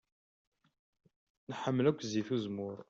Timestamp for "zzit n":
2.05-2.33